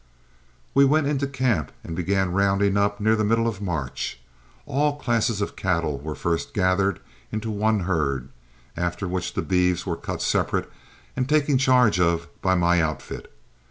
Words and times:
We 0.73 0.83
went 0.83 1.05
into 1.05 1.27
camp 1.27 1.71
and 1.83 1.95
began 1.95 2.31
rounding 2.31 2.75
up 2.75 2.99
near 2.99 3.15
the 3.15 3.23
middle 3.23 3.47
of 3.47 3.61
March. 3.61 4.19
All 4.65 4.95
classes 4.97 5.41
of 5.41 5.55
cattle 5.55 5.99
were 5.99 6.15
first 6.15 6.55
gathered 6.55 6.99
into 7.31 7.51
one 7.51 7.81
herd, 7.81 8.29
after 8.75 9.07
which 9.07 9.35
the 9.35 9.43
beeves 9.43 9.85
were 9.85 9.95
cut 9.95 10.23
separate 10.23 10.67
and 11.15 11.29
taken 11.29 11.59
charge 11.59 11.99
of 11.99 12.27
by 12.41 12.55
my 12.55 12.81
outfit. 12.81 13.31